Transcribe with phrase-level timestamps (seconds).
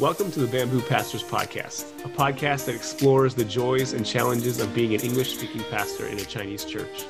[0.00, 4.72] Welcome to the Bamboo Pastors Podcast, a podcast that explores the joys and challenges of
[4.72, 7.04] being an English speaking pastor in a Chinese church.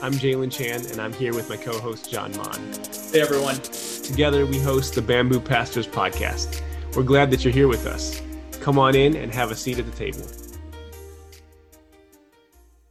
[0.00, 2.72] I'm Jalen Chan, and I'm here with my co host, John Mon.
[3.12, 3.56] Hey, everyone.
[3.56, 6.62] Together, we host the Bamboo Pastors Podcast.
[6.96, 8.22] We're glad that you're here with us.
[8.62, 10.26] Come on in and have a seat at the table.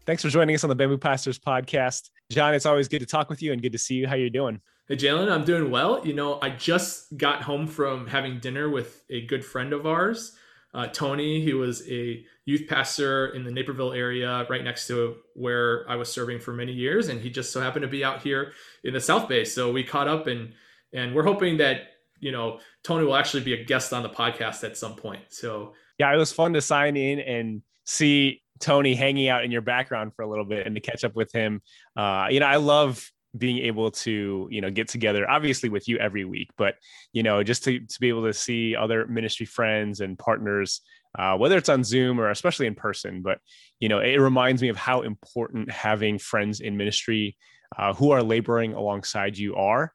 [0.05, 2.11] Thanks for joining us on the Bamboo Pastors Podcast.
[2.29, 4.07] John, it's always good to talk with you and good to see you.
[4.07, 4.61] How you doing?
[4.91, 6.05] Hey, Jalen, I'm doing well.
[6.05, 10.35] You know, I just got home from having dinner with a good friend of ours,
[10.73, 11.39] uh, Tony.
[11.39, 16.11] He was a youth pastor in the Naperville area, right next to where I was
[16.11, 18.51] serving for many years, and he just so happened to be out here
[18.83, 19.45] in the South Bay.
[19.45, 20.51] So we caught up, and
[20.91, 21.83] and we're hoping that
[22.19, 25.21] you know Tony will actually be a guest on the podcast at some point.
[25.29, 29.61] So yeah, it was fun to sign in and see Tony hanging out in your
[29.61, 31.61] background for a little bit and to catch up with him.
[31.95, 35.97] Uh, you know, I love being able to you know get together obviously with you
[35.99, 36.75] every week but
[37.13, 40.81] you know just to, to be able to see other ministry friends and partners
[41.17, 43.39] uh, whether it's on zoom or especially in person but
[43.79, 47.37] you know it reminds me of how important having friends in ministry
[47.77, 49.93] uh, who are laboring alongside you are.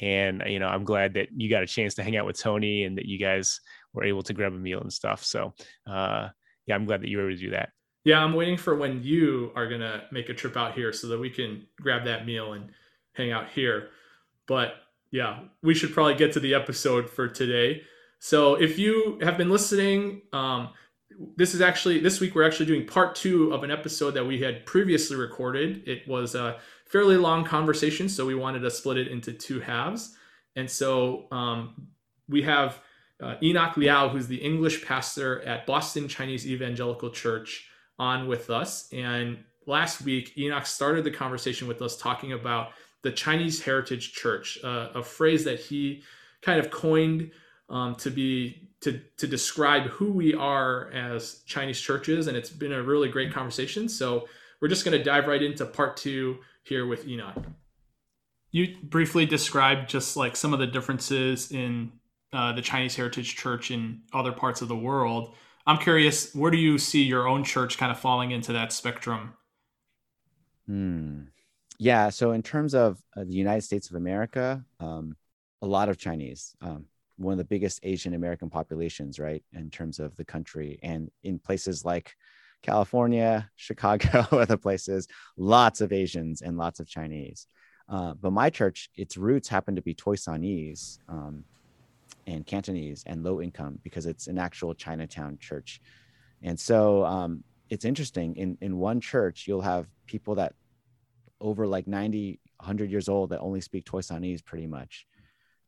[0.00, 2.84] And you know i'm glad that you got a chance to hang out with tony
[2.84, 3.58] and that you guys
[3.92, 5.24] were able to grab a meal and stuff.
[5.24, 5.54] So
[5.90, 6.28] uh,
[6.66, 7.70] yeah i'm glad that you were able to do that
[8.04, 11.08] yeah, I'm waiting for when you are going to make a trip out here so
[11.08, 12.70] that we can grab that meal and
[13.12, 13.88] hang out here.
[14.46, 14.74] But
[15.10, 17.82] yeah, we should probably get to the episode for today.
[18.18, 20.70] So if you have been listening, um,
[21.36, 24.40] this is actually this week we're actually doing part two of an episode that we
[24.40, 25.82] had previously recorded.
[25.86, 30.16] It was a fairly long conversation, so we wanted to split it into two halves.
[30.56, 31.88] And so um,
[32.28, 32.80] we have
[33.22, 38.88] uh, Enoch Liao, who's the English pastor at Boston Chinese Evangelical Church on with us.
[38.92, 42.70] And last week, Enoch started the conversation with us talking about
[43.02, 46.02] the Chinese Heritage Church, uh, a phrase that he
[46.42, 47.30] kind of coined
[47.68, 52.72] um, to be to to describe who we are as Chinese churches, and it's been
[52.72, 53.88] a really great conversation.
[53.88, 54.28] So
[54.60, 57.36] we're just going to dive right into part two here with Enoch.
[58.50, 61.92] You briefly described just like some of the differences in
[62.32, 65.34] uh, the Chinese Heritage Church in other parts of the world.
[65.68, 69.34] I'm curious, where do you see your own church kind of falling into that spectrum?
[70.66, 71.24] Hmm.
[71.78, 72.08] Yeah.
[72.08, 75.14] So, in terms of uh, the United States of America, um,
[75.60, 76.86] a lot of Chinese, um,
[77.18, 81.38] one of the biggest Asian American populations, right, in terms of the country, and in
[81.38, 82.16] places like
[82.62, 85.06] California, Chicago, other places,
[85.36, 87.46] lots of Asians and lots of Chinese.
[87.90, 90.98] Uh, but my church, its roots happen to be Toisanese.
[91.10, 91.44] Um,
[92.28, 95.80] and Cantonese and low income because it's an actual Chinatown church.
[96.42, 98.36] And so um, it's interesting.
[98.36, 100.54] In, in one church, you'll have people that
[101.40, 105.06] over like 90, 100 years old that only speak Toisanese pretty much.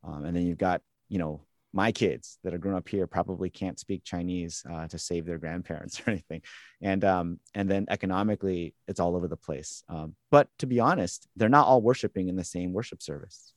[0.05, 1.41] Um, and then you've got, you know,
[1.73, 5.39] my kids that are grown up here probably can't speak Chinese uh, to save their
[5.39, 6.43] grandparents or anything,
[6.83, 9.85] and um, and then economically it's all over the place.
[9.89, 13.53] Um, but to be honest, they're not all worshiping in the same worship service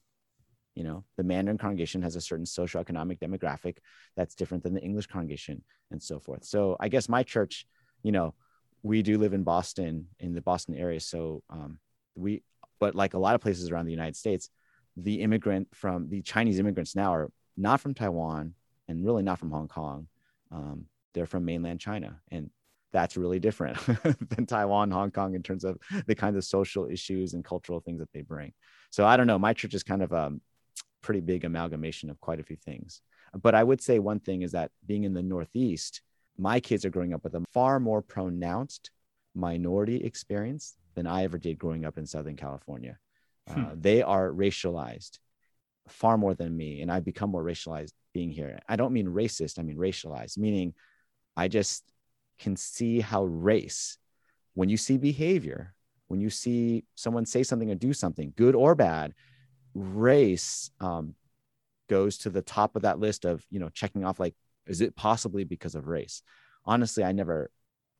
[0.76, 3.78] you know the mandarin congregation has a certain socioeconomic demographic
[4.16, 6.44] that's different than the english congregation and so forth.
[6.44, 7.66] So i guess my church
[8.02, 8.34] you know
[8.82, 11.00] we do live in boston in the boston area.
[11.00, 11.80] So um,
[12.16, 12.44] we
[12.80, 14.50] but like a lot of places around the united states
[14.98, 18.54] the immigrant from the chinese immigrants now are not from taiwan
[18.88, 20.08] and really not from hong kong.
[20.52, 22.20] Um, they're from mainland china.
[22.32, 22.50] And
[22.92, 23.78] that's really different
[24.30, 28.00] than taiwan hong kong in terms of the kinds of social issues and cultural things
[28.00, 28.54] that they bring.
[28.92, 29.40] So i don't know.
[29.40, 30.42] My church is kind of um,
[31.04, 33.02] pretty big amalgamation of quite a few things.
[33.40, 36.02] But I would say one thing is that being in the Northeast,
[36.38, 38.90] my kids are growing up with a far more pronounced
[39.36, 42.98] minority experience than I ever did growing up in Southern California.
[43.48, 43.66] Hmm.
[43.66, 45.20] Uh, they are racialized
[45.88, 48.60] far more than me, and I've become more racialized being here.
[48.68, 50.74] I don't mean racist, I mean racialized, meaning
[51.36, 51.84] I just
[52.40, 53.98] can see how race,
[54.54, 55.74] when you see behavior,
[56.08, 59.14] when you see someone say something or do something, good or bad,
[59.74, 61.16] race um,
[61.90, 64.36] goes to the top of that list of you know checking off like
[64.66, 66.22] is it possibly because of race?
[66.66, 67.52] Honestly i never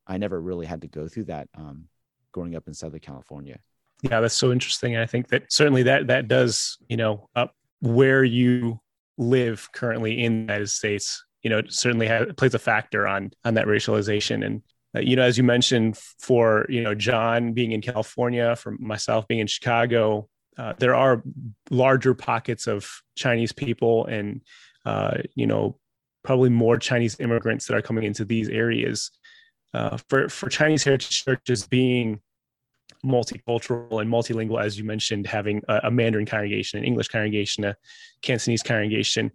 [0.06, 1.84] i never really had to go through that um,
[2.32, 3.58] growing up in southern california.
[4.02, 8.24] Yeah that's so interesting i think that certainly that that does you know up where
[8.24, 8.80] you
[9.16, 13.54] live currently in the united states you know certainly has, plays a factor on on
[13.54, 14.62] that racialization and
[14.96, 19.28] uh, you know as you mentioned for you know john being in california for myself
[19.28, 20.28] being in chicago
[20.58, 21.22] uh, there are
[21.70, 24.40] larger pockets of chinese people and
[24.86, 25.78] uh, you know
[26.22, 29.10] probably more chinese immigrants that are coming into these areas
[29.74, 32.20] uh, for for chinese heritage churches being
[33.04, 37.76] multicultural and multilingual, as you mentioned, having a, a, Mandarin congregation, an English congregation, a
[38.22, 39.30] Cantonese congregation.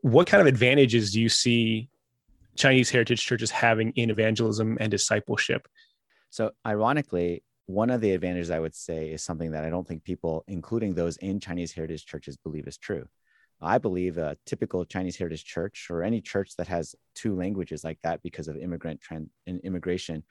[0.00, 1.90] What kind of advantages do you see
[2.56, 5.68] Chinese heritage churches having in evangelism and discipleship?
[6.30, 10.04] So, ironically, one of the advantages I would say is something that I don't think
[10.04, 13.06] people, including those in Chinese heritage churches, believe is true.
[13.60, 17.98] I believe a typical Chinese heritage church or any church that has two languages like
[18.02, 20.22] that because of immigrant trend and immigration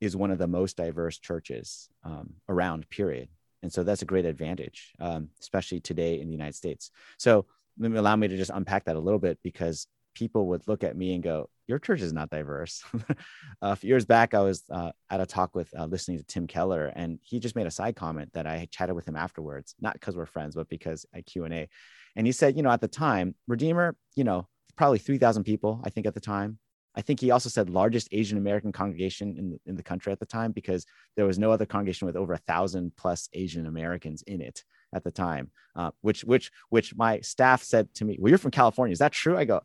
[0.00, 3.28] is one of the most diverse churches um, around, period.
[3.62, 6.90] And so that's a great advantage, um, especially today in the United States.
[7.18, 7.44] So
[7.82, 11.14] allow me to just unpack that a little bit because people would look at me
[11.14, 12.82] and go, Your church is not diverse.
[13.62, 16.46] a few years back, I was uh, at a talk with uh, listening to Tim
[16.46, 19.94] Keller, and he just made a side comment that I chatted with him afterwards, not
[19.94, 21.68] because we're friends, but because I Q&A.
[22.16, 25.90] And he said, You know, at the time, Redeemer, you know, probably 3,000 people, I
[25.90, 26.58] think at the time.
[26.94, 30.18] I think he also said largest Asian American congregation in the, in the country at
[30.18, 30.84] the time because
[31.16, 35.04] there was no other congregation with over a thousand plus Asian Americans in it at
[35.04, 35.50] the time.
[35.76, 38.92] Uh, which which which my staff said to me, "Well, you're from California.
[38.92, 39.60] Is that true?" I go,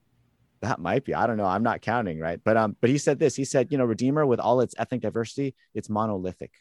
[0.66, 1.14] "That might be.
[1.14, 1.46] I don't know.
[1.46, 3.36] I'm not counting, right?" But um, but he said this.
[3.36, 6.52] He said, "You know, Redeemer with all its ethnic diversity, it's monolithic."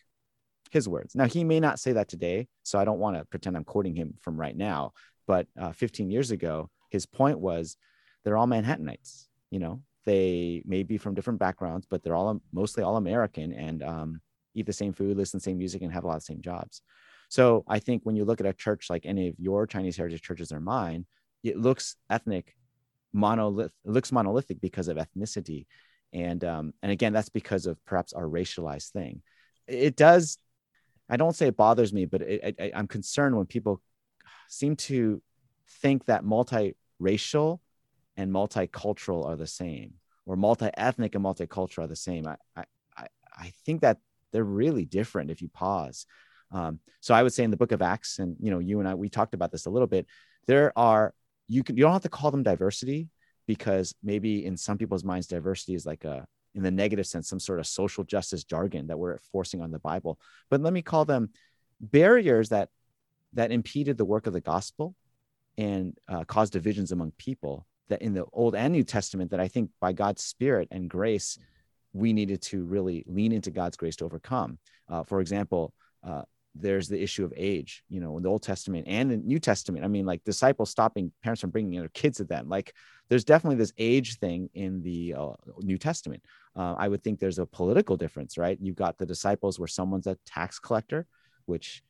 [0.71, 1.15] His words.
[1.15, 3.95] Now he may not say that today, so I don't want to pretend I'm quoting
[3.95, 4.93] him from right now.
[5.27, 7.77] But uh, 15 years ago, his point was,
[8.25, 9.29] they're all Manhattanites.
[9.51, 13.83] You know, they may be from different backgrounds, but they're all mostly all American and
[13.83, 14.21] um,
[14.55, 16.43] eat the same food, listen to the same music, and have a lot of same
[16.43, 16.83] jobs.
[17.29, 20.23] So I think when you look at a church like any of your Chinese heritage
[20.23, 21.07] churches or mine,
[21.43, 22.55] it looks ethnic,
[23.15, 23.73] monolith.
[23.85, 25.67] Looks monolithic because of ethnicity,
[26.13, 29.23] and um, and again, that's because of perhaps our racialized thing.
[29.67, 30.39] It does.
[31.09, 33.81] I don't say it bothers me, but it, I, I'm concerned when people
[34.49, 35.23] seem to
[35.83, 37.61] think that multiracial
[38.17, 39.95] and multicultural are the same,
[40.27, 42.27] or multi-ethnic and multicultural are the same.
[42.27, 43.07] I, I,
[43.37, 43.99] I think that
[44.33, 46.07] they're really different if you pause.
[46.51, 48.89] Um, so I would say in the book of Acts, and you know, you and
[48.89, 50.07] I, we talked about this a little bit.
[50.47, 51.15] There are
[51.49, 53.09] you can you don't have to call them diversity
[53.47, 57.41] because maybe in some people's minds diversity is like a in the negative sense some
[57.41, 60.19] sort of social justice jargon that we're forcing on the Bible.
[60.51, 61.31] But let me call them
[61.81, 62.69] barriers that
[63.33, 64.95] that impeded the work of the gospel
[65.59, 69.49] and uh, caused divisions among people that in the Old and New Testament that I
[69.49, 71.39] think by God's Spirit and grace,
[71.93, 74.59] we needed to really lean into God's grace to overcome.
[74.89, 76.23] Uh, for example, uh,
[76.55, 79.85] there's the issue of age, you know, in the Old Testament and the New Testament.
[79.85, 82.49] I mean, like disciples stopping parents from bringing their kids to them.
[82.49, 82.75] Like,
[83.09, 86.23] there's definitely this age thing in the uh, New Testament.
[86.57, 88.57] Uh, I would think there's a political difference, right?
[88.61, 91.07] You've got the disciples where someone's a tax collector,
[91.47, 91.83] which,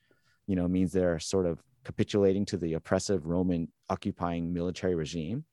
[0.47, 5.45] you know, means they're sort of capitulating to the oppressive Roman occupying military regime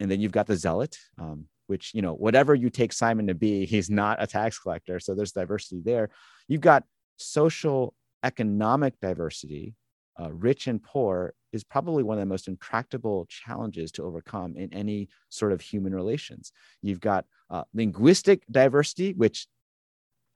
[0.00, 3.34] and then you've got the zealot um, which you know whatever you take simon to
[3.34, 6.10] be he's not a tax collector so there's diversity there
[6.48, 6.84] you've got
[7.16, 7.94] social
[8.24, 9.74] economic diversity
[10.20, 14.72] uh, rich and poor is probably one of the most intractable challenges to overcome in
[14.72, 16.52] any sort of human relations
[16.82, 19.46] you've got uh, linguistic diversity which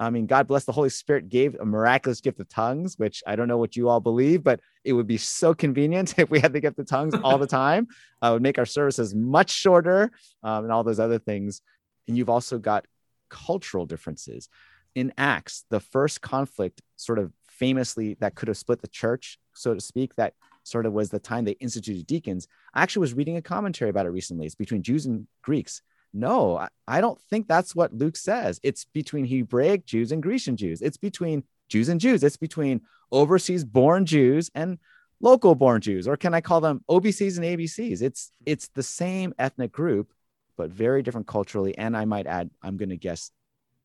[0.01, 3.35] I mean, God bless the Holy Spirit gave a miraculous gift of tongues, which I
[3.35, 6.53] don't know what you all believe, but it would be so convenient if we had
[6.53, 7.89] the gift of tongues all the time.
[8.21, 10.11] Uh, would make our services much shorter
[10.43, 11.63] um, and all those other things.
[12.09, 12.85] And you've also got
[13.31, 14.49] cultural differences.
[14.97, 19.75] In Acts, the first conflict, sort of famously, that could have split the church, so
[19.75, 22.47] to speak, that sort of was the time they instituted deacons.
[22.75, 24.47] I actually was reading a commentary about it recently.
[24.47, 25.83] It's between Jews and Greeks.
[26.13, 28.61] No, I don't think that's what Luke says.
[28.63, 30.81] It's between Hebraic Jews and Grecian Jews.
[30.81, 32.23] It's between Jews and Jews.
[32.23, 32.81] It's between
[33.13, 34.79] overseas born Jews and
[35.21, 38.03] local born Jews, or can I call them OBCs and ABCs?
[38.03, 40.13] It's it's the same ethnic group,
[40.57, 43.31] but very different culturally, and I might add, I'm going to guess,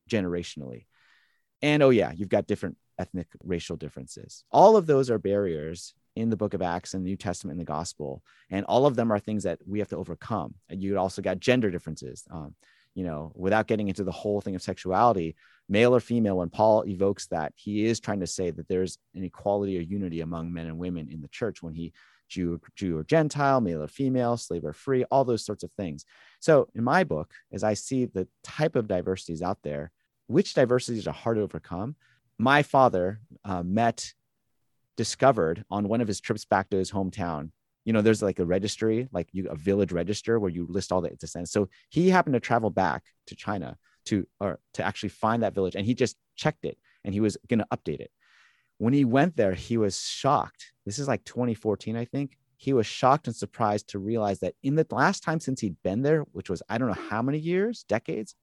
[0.10, 0.86] generationally.
[1.62, 4.44] And oh yeah, you've got different ethnic racial differences.
[4.52, 7.62] All of those are barriers in the book of Acts and the New Testament and
[7.62, 8.24] the gospel.
[8.50, 10.54] And all of them are things that we have to overcome.
[10.70, 12.24] And you also got gender differences.
[12.30, 12.56] Um,
[12.96, 15.36] you know, without getting into the whole thing of sexuality,
[15.68, 19.24] male or female, when Paul evokes that, he is trying to say that there's an
[19.24, 21.94] equality or unity among men and women in the church when he
[22.30, 26.06] Jew, Jew or Gentile, male or female, slave or free, all those sorts of things.
[26.40, 29.92] So in my book, as I see the type of diversities out there,
[30.28, 31.96] which diversities are hard to overcome?
[32.38, 34.14] My father uh, met
[34.98, 37.52] discovered on one of his trips back to his hometown
[37.86, 41.02] you know, there's like a registry, like you a village register where you list all
[41.02, 41.52] the descendants.
[41.52, 45.76] So he happened to travel back to China to or to actually find that village,
[45.76, 48.12] and he just checked it and he was going to update it.
[48.78, 50.74] When he went there, he was shocked.
[50.86, 52.38] This is like 2014, I think.
[52.58, 56.02] He was shocked and surprised to realize that in the last time since he'd been
[56.02, 58.36] there, which was I don't know how many years, decades,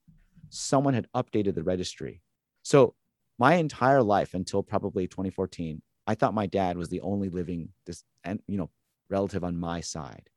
[0.51, 2.21] someone had updated the registry.
[2.63, 2.95] So
[3.41, 8.05] my entire life until probably 2014, I thought my dad was the only living this
[8.23, 8.71] and you know
[9.09, 10.29] relative on my side.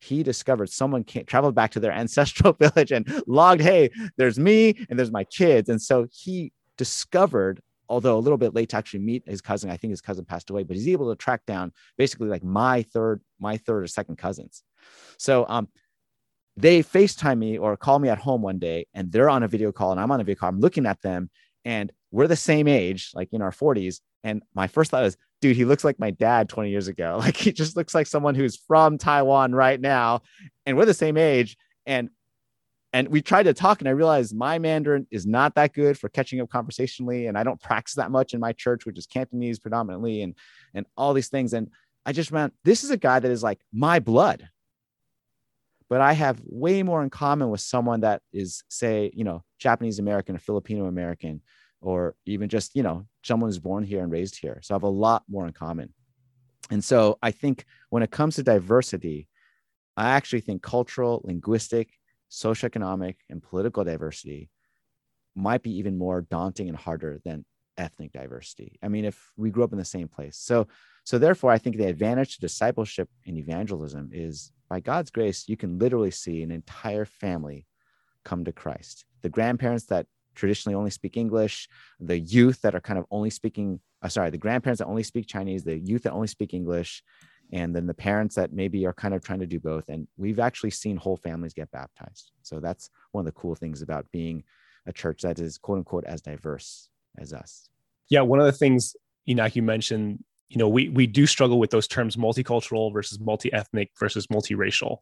[0.00, 4.98] He discovered someone traveled back to their ancestral village and logged, hey, there's me and
[4.98, 5.68] there's my kids.
[5.68, 9.70] And so he discovered, although a little bit late to actually meet his cousin.
[9.70, 12.82] I think his cousin passed away, but he's able to track down basically like my
[12.82, 14.64] third, my third or second cousins.
[15.18, 15.68] So um,
[16.56, 19.70] they FaceTime me or call me at home one day and they're on a video
[19.70, 20.48] call and I'm on a video call.
[20.48, 21.30] I'm looking at them
[21.64, 24.00] and we're the same age, like in our 40s.
[24.24, 27.18] And my first thought is, dude, he looks like my dad 20 years ago.
[27.24, 30.22] Like he just looks like someone who's from Taiwan right now.
[30.66, 31.56] And we're the same age.
[31.86, 32.10] And
[32.92, 36.08] and we tried to talk, and I realized my Mandarin is not that good for
[36.08, 37.28] catching up conversationally.
[37.28, 40.34] And I don't practice that much in my church, which is Cantonese predominantly, and
[40.74, 41.52] and all these things.
[41.52, 41.70] And
[42.04, 44.48] I just meant this is a guy that is like my blood.
[45.88, 49.98] But I have way more in common with someone that is, say, you know, Japanese
[49.98, 51.42] American or Filipino American
[51.80, 54.60] or even just you know someone who's born here and raised here.
[54.62, 55.92] So i have a lot more in common.
[56.70, 59.28] And so i think when it comes to diversity
[59.96, 61.90] i actually think cultural linguistic
[62.30, 64.50] socioeconomic and political diversity
[65.34, 67.44] might be even more daunting and harder than
[67.76, 68.78] ethnic diversity.
[68.82, 70.36] I mean if we grew up in the same place.
[70.36, 70.68] So
[71.04, 75.56] so therefore i think the advantage to discipleship and evangelism is by god's grace you
[75.56, 77.66] can literally see an entire family
[78.24, 79.04] come to christ.
[79.22, 81.68] The grandparents that traditionally only speak English,
[81.98, 85.26] the youth that are kind of only speaking, uh, sorry, the grandparents that only speak
[85.26, 87.02] Chinese, the youth that only speak English,
[87.52, 89.88] and then the parents that maybe are kind of trying to do both.
[89.88, 92.30] And we've actually seen whole families get baptized.
[92.42, 94.44] So that's one of the cool things about being
[94.86, 97.68] a church that is quote unquote as diverse as us.
[98.08, 98.96] Yeah, one of the things
[99.28, 103.90] Enoch you mentioned you know we we do struggle with those terms multicultural versus multi-ethnic
[103.98, 104.98] versus multiracial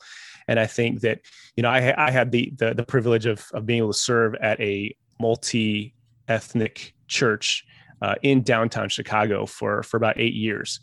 [0.47, 1.21] and i think that
[1.57, 4.35] you know i, I had the, the the privilege of, of being able to serve
[4.37, 5.95] at a multi
[6.29, 7.65] ethnic church
[8.03, 10.81] uh, in downtown Chicago for, for about eight years.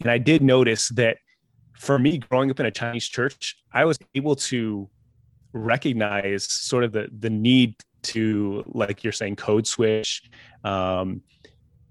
[0.00, 1.18] And I did notice that
[1.74, 4.88] for me, growing up in a Chinese church, I was able to
[5.52, 10.22] recognize sort of the, the need to, like you're saying, code switch.
[10.64, 11.22] Um,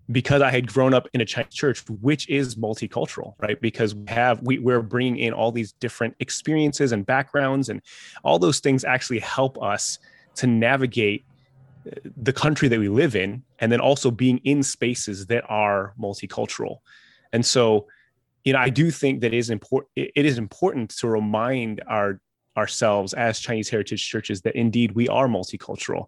[0.10, 3.60] because I had grown up in a Chinese church, which is multicultural, right?
[3.60, 7.82] Because we have we, we're bringing in all these different experiences and backgrounds, and
[8.24, 10.00] all those things actually help us
[10.36, 11.26] to navigate
[12.16, 16.78] the country that we live in and then also being in spaces that are multicultural.
[17.34, 17.88] And so
[18.48, 22.22] you know i do think that it is important it is important to remind our
[22.56, 26.08] ourselves as chinese heritage churches that indeed we are multicultural.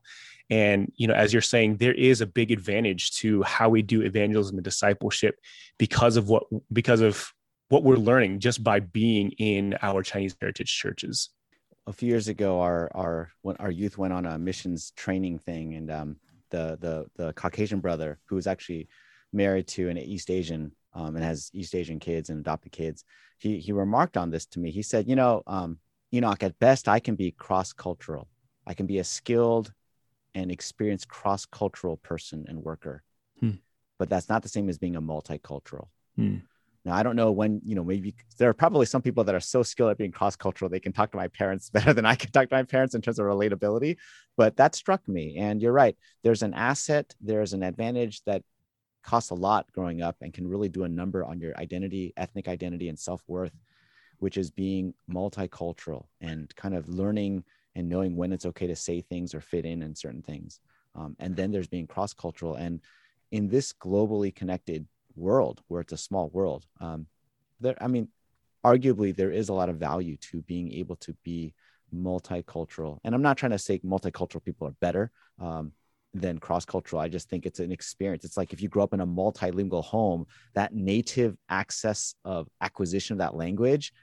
[0.49, 4.01] And you know as you're saying there is a big advantage to how we do
[4.01, 5.35] evangelism and discipleship
[5.77, 7.33] because of what because of
[7.67, 11.29] what we're learning just by being in our chinese heritage churches
[11.89, 15.73] a few years ago, our our when our youth went on a missions training thing,
[15.73, 16.15] and um,
[16.51, 18.87] the the the Caucasian brother who was actually
[19.33, 23.03] married to an East Asian um, and has East Asian kids and adopted kids,
[23.39, 24.69] he he remarked on this to me.
[24.69, 25.79] He said, you know, um,
[26.13, 28.27] Enoch, at best, I can be cross cultural.
[28.67, 29.73] I can be a skilled
[30.35, 33.01] and experienced cross cultural person and worker,
[33.39, 33.57] hmm.
[33.97, 35.87] but that's not the same as being a multicultural.
[36.15, 36.37] Hmm.
[36.85, 39.39] Now, I don't know when, you know, maybe there are probably some people that are
[39.39, 42.15] so skilled at being cross cultural, they can talk to my parents better than I
[42.15, 43.97] can talk to my parents in terms of relatability.
[44.37, 45.37] But that struck me.
[45.37, 45.97] And you're right.
[46.23, 48.43] There's an asset, there's an advantage that
[49.03, 52.47] costs a lot growing up and can really do a number on your identity, ethnic
[52.47, 53.53] identity, and self worth,
[54.19, 57.43] which is being multicultural and kind of learning
[57.75, 60.59] and knowing when it's okay to say things or fit in in certain things.
[60.95, 62.55] Um, and then there's being cross cultural.
[62.55, 62.81] And
[63.31, 64.87] in this globally connected
[65.19, 67.05] world where it's a small world um,
[67.59, 68.07] there i mean
[68.65, 71.53] arguably there is a lot of value to being able to be
[71.93, 72.99] multicultural.
[73.03, 75.71] And i'm not trying to say multicultural people are better um,
[76.13, 77.01] than cross-cultural.
[77.01, 78.25] I just think it's an experience.
[78.25, 83.13] It's like if you grow up in a multilingual home that native access of acquisition
[83.13, 83.93] of that language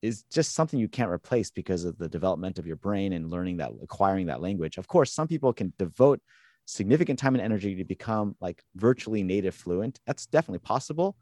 [0.00, 3.58] is just something you can't replace because of the development of your brain and learning
[3.58, 4.78] that acquiring that language.
[4.78, 6.20] Of course some people can devote
[6.70, 10.00] significant time and energy to become like virtually native fluent.
[10.06, 11.16] That's definitely possible,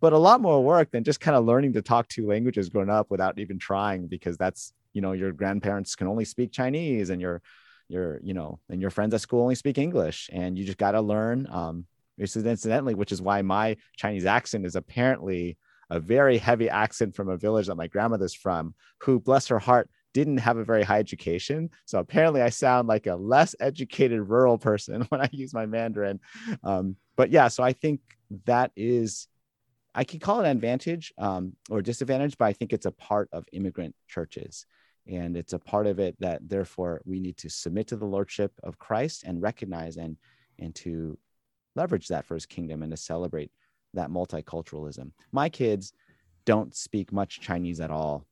[0.00, 2.90] but a lot more work than just kind of learning to talk two languages growing
[2.90, 7.20] up without even trying because that's, you know, your grandparents can only speak Chinese and
[7.20, 7.42] your,
[7.88, 10.92] your, you know, and your friends at school only speak English and you just got
[10.92, 11.46] to learn.
[11.50, 11.86] Um,
[12.18, 15.58] incidentally, which is why my Chinese accent is apparently
[15.90, 19.90] a very heavy accent from a village that my grandmother's from, who, bless her heart,
[20.12, 21.70] didn't have a very high education.
[21.84, 26.20] So apparently, I sound like a less educated rural person when I use my Mandarin.
[26.62, 28.00] Um, but yeah, so I think
[28.46, 29.28] that is,
[29.94, 33.28] I can call it an advantage um, or disadvantage, but I think it's a part
[33.32, 34.66] of immigrant churches.
[35.06, 38.52] And it's a part of it that therefore we need to submit to the lordship
[38.62, 40.16] of Christ and recognize and
[40.58, 41.18] and to
[41.74, 43.50] leverage that for his kingdom and to celebrate
[43.94, 45.10] that multiculturalism.
[45.32, 45.92] My kids
[46.44, 48.26] don't speak much Chinese at all,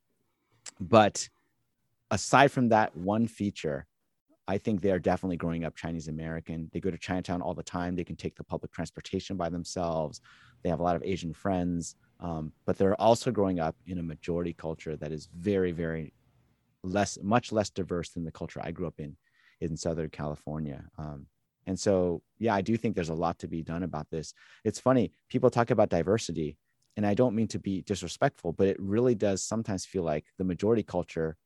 [0.79, 1.27] but
[2.11, 3.87] aside from that one feature,
[4.47, 6.69] I think they are definitely growing up Chinese American.
[6.73, 7.95] They go to Chinatown all the time.
[7.95, 10.19] They can take the public transportation by themselves.
[10.61, 14.03] They have a lot of Asian friends, um, but they're also growing up in a
[14.03, 16.13] majority culture that is very, very
[16.83, 19.15] less, much less diverse than the culture I grew up in
[19.61, 20.83] in Southern California.
[20.97, 21.27] Um,
[21.67, 24.33] and so, yeah, I do think there's a lot to be done about this.
[24.65, 26.57] It's funny, people talk about diversity,
[26.97, 30.43] and I don't mean to be disrespectful, but it really does sometimes feel like the
[30.43, 31.37] majority culture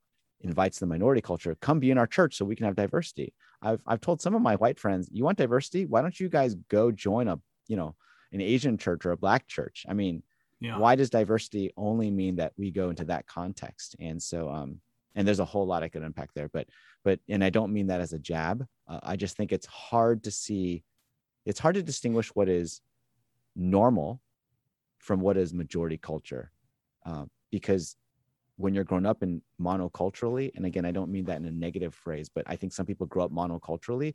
[0.46, 3.34] invites the minority culture come be in our church so we can have diversity.
[3.62, 5.86] I've, I've told some of my white friends you want diversity?
[5.86, 7.96] Why don't you guys go join a you know
[8.32, 9.86] an asian church or a black church?
[9.88, 10.24] I mean
[10.62, 10.78] yeah.
[10.78, 13.96] why does diversity only mean that we go into that context?
[14.00, 14.80] And so um
[15.16, 16.68] and there's a whole lot i could unpack there but
[17.04, 18.66] but and i don't mean that as a jab.
[18.88, 20.84] Uh, i just think it's hard to see
[21.46, 22.82] it's hard to distinguish what is
[23.56, 24.22] normal
[25.00, 26.52] from what is majority culture.
[27.06, 27.96] Uh, because
[28.58, 31.94] when you're grown up in monoculturally and again i don't mean that in a negative
[31.94, 34.14] phrase but i think some people grow up monoculturally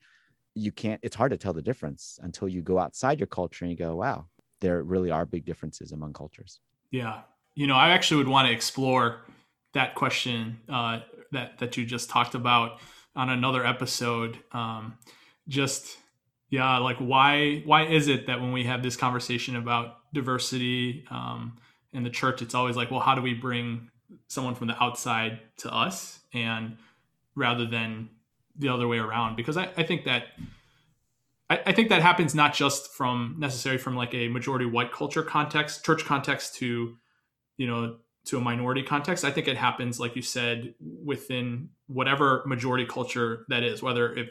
[0.55, 3.71] you can't it's hard to tell the difference until you go outside your culture and
[3.71, 4.27] you go wow
[4.61, 6.61] there really are big differences among cultures.
[6.91, 7.23] Yeah.
[7.55, 9.23] You know i actually would want to explore
[9.75, 11.01] that question uh,
[11.33, 12.81] that that you just talked about
[13.15, 14.39] on another episode.
[14.53, 14.99] Um,
[15.49, 15.97] just
[16.49, 21.57] yeah like why why is it that when we have this conversation about diversity um,
[21.93, 23.90] in the church it's always like well how do we bring
[24.29, 26.77] someone from the outside to us and
[27.35, 28.09] rather than
[28.57, 29.37] the other way around.
[29.37, 30.25] Because I, I think that
[31.49, 35.23] I, I, think that happens not just from necessary from like a majority white culture
[35.23, 36.97] context church context to
[37.57, 39.25] you know to a minority context.
[39.25, 44.29] I think it happens like you said within whatever majority culture that is whether if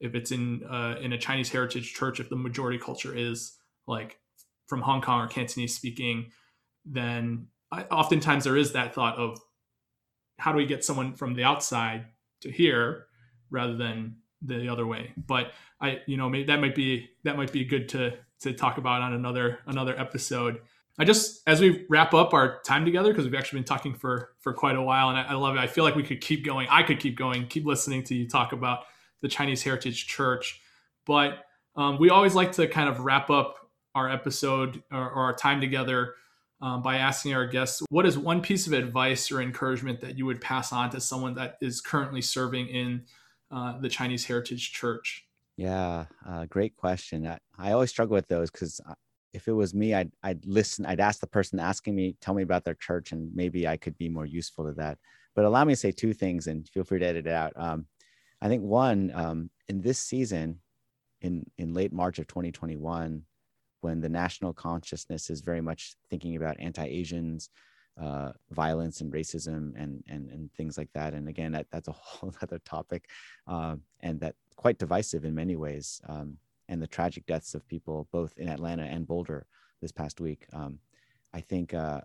[0.00, 4.18] if it's in uh, in a chinese heritage church if the majority culture is like
[4.66, 6.30] from hong kong or cantonese speaking
[6.84, 7.46] then
[7.90, 9.38] Oftentimes there is that thought of
[10.38, 12.06] how do we get someone from the outside
[12.42, 13.06] to here
[13.50, 15.12] rather than the other way?
[15.16, 18.78] But i you know maybe that might be that might be good to to talk
[18.78, 20.60] about on another another episode.
[20.98, 24.30] I just as we wrap up our time together because we've actually been talking for
[24.40, 25.58] for quite a while and I, I, love it.
[25.58, 28.28] I feel like we could keep going i could keep going keep listening to you
[28.28, 28.84] talk about
[29.20, 30.60] the chinese heritage church.
[31.06, 31.44] But
[31.76, 33.56] um, we always like to kind of wrap up
[33.94, 36.14] our episode or, or our time together
[36.64, 40.24] um, by asking our guests what is one piece of advice or encouragement that you
[40.24, 43.02] would pass on to someone that is currently serving in
[43.50, 45.26] uh, the Chinese Heritage Church?
[45.58, 47.26] Yeah, uh, great question.
[47.26, 48.94] I, I, always struggle with those because uh,
[49.34, 52.42] if it was me, I'd, I'd listen, I'd ask the person asking me, tell me
[52.42, 54.96] about their church, and maybe I could be more useful to that.
[55.34, 57.52] But allow me to say two things and feel free to edit it out.
[57.56, 57.84] Um,
[58.40, 60.60] I think one, um, in this season,
[61.20, 63.22] in, in late March of 2021,
[63.84, 67.50] when the national consciousness is very much thinking about anti-Asians,
[68.00, 71.12] uh, violence and racism and, and and things like that.
[71.12, 73.10] And again, that, that's a whole other topic,
[73.46, 76.00] uh, and that quite divisive in many ways.
[76.08, 76.38] Um,
[76.70, 79.46] and the tragic deaths of people both in Atlanta and Boulder
[79.82, 80.46] this past week.
[80.54, 80.78] Um,
[81.34, 82.00] I think uh,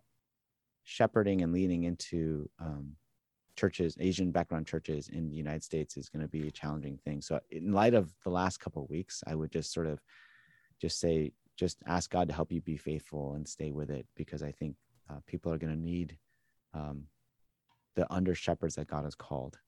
[0.84, 2.98] shepherding and leaning into um,
[3.56, 7.22] churches, Asian background churches in the United States is going to be a challenging thing.
[7.22, 10.02] So, in light of the last couple of weeks, I would just sort of
[10.82, 14.42] just say just ask God to help you be faithful and stay with it because
[14.42, 14.76] I think
[15.10, 16.18] uh, people are going to need
[16.74, 17.04] um,
[17.96, 19.60] the under shepherds that God has called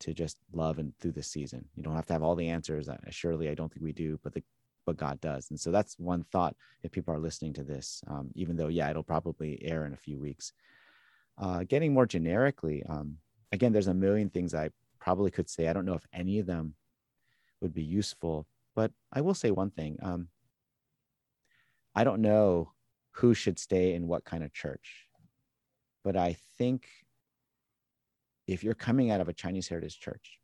[0.00, 1.64] to just love and through this season.
[1.74, 2.88] You don't have to have all the answers.
[2.88, 4.42] I, surely, I don't think we do, but the
[4.84, 5.50] but God does.
[5.50, 8.88] And so that's one thought if people are listening to this, um, even though, yeah,
[8.88, 10.54] it'll probably air in a few weeks.
[11.36, 13.18] Uh, getting more generically, um,
[13.52, 15.68] again, there's a million things I probably could say.
[15.68, 16.74] I don't know if any of them
[17.60, 19.98] would be useful, but I will say one thing.
[20.02, 20.28] Um,
[21.94, 22.72] I don't know
[23.12, 25.08] who should stay in what kind of church,
[26.04, 26.88] but I think
[28.46, 30.38] if you're coming out of a Chinese heritage church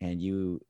[0.00, 0.60] and you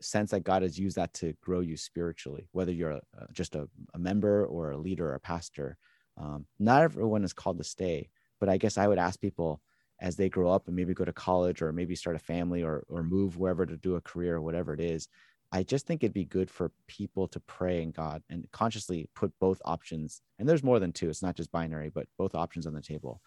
[0.00, 3.68] sense that God has used that to grow you spiritually, whether you're a, just a,
[3.94, 5.78] a, member or a leader or a pastor,
[6.18, 8.10] um, not everyone is called to stay.
[8.38, 9.62] But I guess I would ask people
[10.00, 12.84] as they grow up and maybe go to college or maybe start a family or,
[12.88, 15.08] or move wherever to do a career or whatever it is,
[15.54, 19.32] I just think it'd be good for people to pray in God and consciously put
[19.38, 20.20] both options.
[20.40, 21.08] And there's more than two.
[21.08, 23.22] It's not just binary, but both options on the table.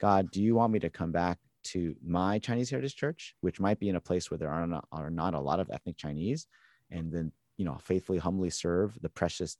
[0.00, 3.78] God, do you want me to come back to my Chinese Heritage Church, which might
[3.78, 6.48] be in a place where there are not, are not a lot of ethnic Chinese,
[6.90, 9.56] and then you know faithfully, humbly serve the precious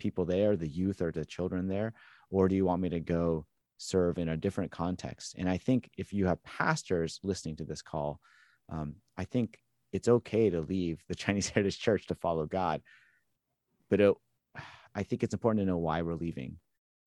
[0.00, 1.92] people there, the youth or the children there,
[2.28, 3.46] or do you want me to go
[3.78, 5.36] serve in a different context?
[5.38, 8.20] And I think if you have pastors listening to this call,
[8.68, 9.60] um, I think
[9.92, 12.82] it's okay to leave the Chinese Heritage Church to follow God,
[13.90, 14.14] but it,
[14.94, 16.58] I think it's important to know why we're leaving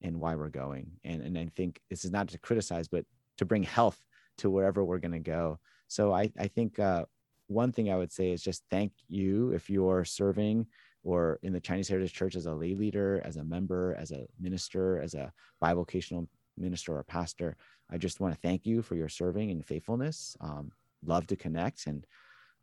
[0.01, 0.91] and why we're going.
[1.03, 3.05] And and I think this is not to criticize, but
[3.37, 3.99] to bring health
[4.37, 5.59] to wherever we're going to go.
[5.87, 7.05] So I I think uh,
[7.47, 10.67] one thing I would say is just thank you if you're serving
[11.03, 14.27] or in the Chinese Heritage Church as a lay leader, as a member, as a
[14.39, 15.31] minister, as a
[15.63, 17.55] bivocational minister or pastor.
[17.89, 20.37] I just want to thank you for your serving and faithfulness.
[20.41, 20.71] Um,
[21.05, 22.05] love to connect and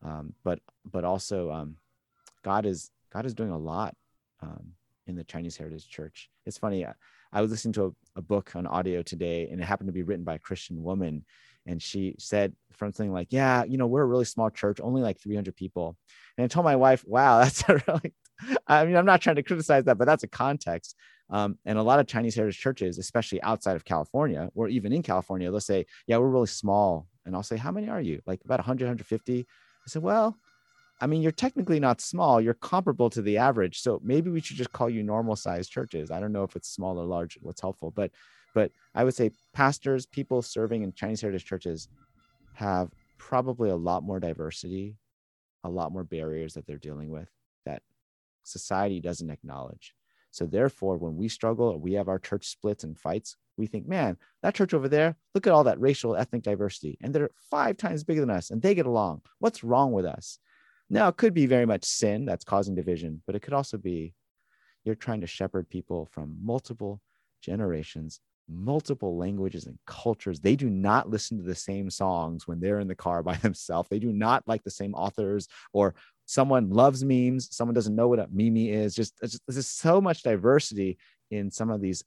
[0.03, 1.77] um, but but also um,
[2.45, 3.95] God is God is doing a lot
[4.41, 4.73] um,
[5.07, 6.31] in the Chinese Heritage Church.
[6.45, 6.85] It's funny.
[6.85, 6.93] I,
[7.33, 10.03] I was listening to a, a, book on audio today, and it happened to be
[10.03, 11.25] written by a Christian woman,
[11.67, 15.03] and she said from something like, "Yeah, you know, we're a really small church, only
[15.03, 15.97] like 300 people."
[16.37, 18.15] And I told my wife, "Wow, that's a really."
[18.67, 20.95] I mean, I'm not trying to criticize that, but that's a context.
[21.31, 25.03] Um, and a lot of Chinese heritage churches, especially outside of California or even in
[25.03, 28.41] California, they'll say, "Yeah, we're really small." And I'll say, "How many are you?" Like
[28.45, 29.47] about 100, 150.
[29.87, 30.37] I said, "Well,
[31.01, 32.41] I mean, you're technically not small.
[32.41, 33.81] You're comparable to the average.
[33.81, 36.11] So maybe we should just call you normal sized churches.
[36.11, 38.11] I don't know if it's small or large, what's helpful, but
[38.55, 41.89] but I would say pastors, people serving in Chinese heritage churches
[42.55, 44.97] have probably a lot more diversity,
[45.63, 47.29] a lot more barriers that they're dealing with
[47.67, 47.83] that
[48.45, 49.95] society doesn't acknowledge.
[50.37, 53.89] So therefore, when we struggle or we have our church splits and fights, we think,
[53.89, 56.99] man, that church over there, look at all that racial ethnic diversity.
[57.01, 59.23] And they're five times bigger than us and they get along.
[59.39, 60.39] What's wrong with us?
[60.91, 64.13] Now, it could be very much sin that's causing division, but it could also be
[64.85, 67.01] you're trying to shepherd people from multiple
[67.41, 70.41] generations, multiple languages and cultures.
[70.41, 73.89] They do not listen to the same songs when they're in the car by themselves.
[73.89, 75.95] They do not like the same authors, or
[76.27, 78.95] someone loves memes, someone doesn't know what a meme is.
[78.95, 80.99] Just, just there's so much diversity
[81.31, 82.05] in some of these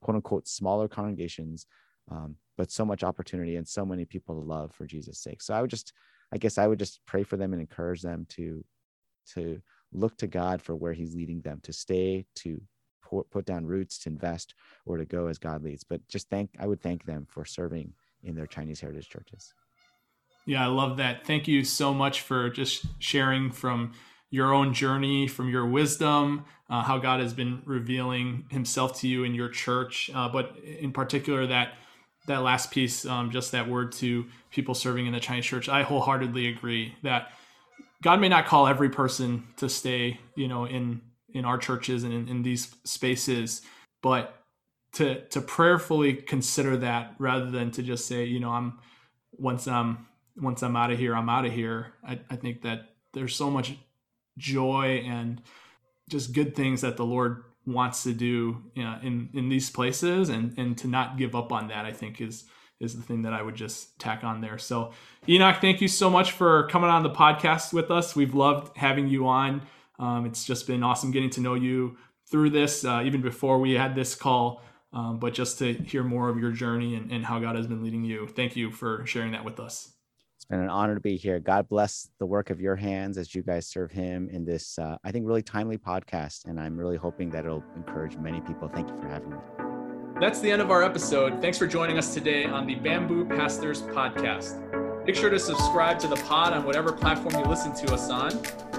[0.00, 1.66] quote unquote smaller congregations,
[2.10, 5.40] um, but so much opportunity and so many people to love for Jesus' sake.
[5.40, 5.92] So I would just
[6.32, 8.64] I guess I would just pray for them and encourage them to
[9.34, 9.60] to
[9.92, 12.60] look to God for where He's leading them to stay, to
[13.02, 14.54] put, put down roots, to invest,
[14.86, 15.84] or to go as God leads.
[15.84, 17.92] But just thank I would thank them for serving
[18.24, 19.52] in their Chinese heritage churches.
[20.46, 21.26] Yeah, I love that.
[21.26, 23.92] Thank you so much for just sharing from
[24.30, 29.24] your own journey, from your wisdom, uh, how God has been revealing Himself to you
[29.24, 31.74] in your church, uh, but in particular that
[32.26, 35.82] that last piece, um, just that word to people serving in the Chinese church, I
[35.82, 37.32] wholeheartedly agree that
[38.02, 41.00] God may not call every person to stay, you know, in
[41.34, 43.62] in our churches and in, in these spaces,
[44.02, 44.42] but
[44.94, 48.78] to to prayerfully consider that rather than to just say, you know, I'm
[49.32, 51.92] once I'm once I'm out of here, I'm out of here.
[52.06, 53.76] I, I think that there's so much
[54.38, 55.42] joy and
[56.08, 60.28] just good things that the Lord wants to do you know, in in these places.
[60.28, 62.44] And and to not give up on that i think is
[62.80, 64.58] is the thing that i would just tack on there.
[64.58, 64.92] So
[65.28, 68.16] enoch thank you so much for coming on the podcast with us.
[68.16, 69.62] We've loved having you on.
[69.98, 71.96] Um, it's just been awesome getting to know you
[72.30, 74.62] through this uh, even before we had this call.
[74.94, 77.82] Um, but just to hear more of your journey and, and how god has been
[77.82, 79.90] leading you thank you for sharing that with us
[80.42, 81.38] it's been an honor to be here.
[81.38, 84.96] God bless the work of your hands as you guys serve Him in this, uh,
[85.04, 86.46] I think, really timely podcast.
[86.46, 88.68] And I'm really hoping that it'll encourage many people.
[88.68, 89.36] Thank you for having me.
[90.20, 91.40] That's the end of our episode.
[91.40, 95.06] Thanks for joining us today on the Bamboo Pastors Podcast.
[95.06, 98.32] Make sure to subscribe to the pod on whatever platform you listen to us on.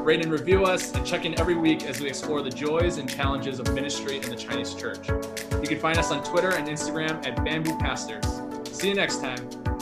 [0.04, 3.10] Rate and review us, and check in every week as we explore the joys and
[3.10, 5.08] challenges of ministry in the Chinese church.
[5.08, 8.26] You can find us on Twitter and Instagram at Bamboo Pastors.
[8.70, 9.73] See you next time.